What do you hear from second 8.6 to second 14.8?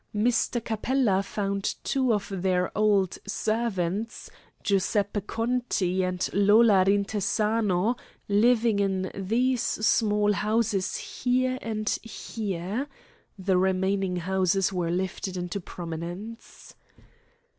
in these small houses here and here" (the remaining houses